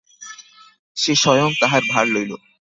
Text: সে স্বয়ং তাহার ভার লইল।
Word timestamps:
সে 0.97 1.13
স্বয়ং 1.15 1.49
তাহার 1.61 1.83
ভার 1.91 2.05
লইল। 2.07 2.31